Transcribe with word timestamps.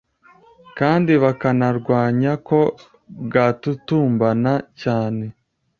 kandi 0.79 1.11
bakanarwanyako 1.23 2.59
bwatutumbana 3.25 4.53
cyane. 4.81 5.25